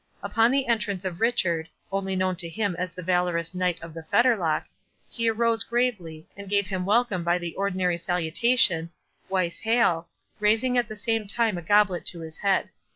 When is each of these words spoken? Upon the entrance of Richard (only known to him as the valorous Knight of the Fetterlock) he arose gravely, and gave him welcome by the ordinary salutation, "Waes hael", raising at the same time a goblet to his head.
Upon 0.23 0.49
the 0.49 0.65
entrance 0.65 1.05
of 1.05 1.21
Richard 1.21 1.69
(only 1.91 2.15
known 2.15 2.35
to 2.37 2.49
him 2.49 2.75
as 2.79 2.91
the 2.91 3.03
valorous 3.03 3.53
Knight 3.53 3.79
of 3.83 3.93
the 3.93 4.01
Fetterlock) 4.01 4.63
he 5.07 5.29
arose 5.29 5.63
gravely, 5.63 6.27
and 6.35 6.49
gave 6.49 6.65
him 6.65 6.87
welcome 6.87 7.23
by 7.23 7.37
the 7.37 7.53
ordinary 7.53 7.97
salutation, 7.99 8.89
"Waes 9.29 9.59
hael", 9.59 10.07
raising 10.39 10.75
at 10.75 10.87
the 10.87 10.95
same 10.95 11.27
time 11.27 11.55
a 11.55 11.61
goblet 11.61 12.03
to 12.07 12.21
his 12.21 12.39
head. 12.39 12.71